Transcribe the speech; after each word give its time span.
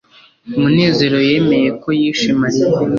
munezero 0.59 1.17
yemeye 1.29 1.69
ko 1.81 1.89
yishe 1.99 2.29
mariya 2.41 2.67